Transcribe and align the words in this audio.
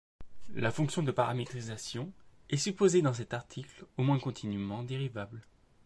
La 0.55 0.71
fonction 0.71 1.03
de 1.03 1.11
paramétrisation 1.11 2.11
est 2.49 2.57
supposée 2.57 3.03
dans 3.03 3.13
cet 3.13 3.35
article 3.35 3.85
au 3.97 4.01
moins 4.01 4.17
continûment 4.17 4.81
dérivable. 4.81 5.43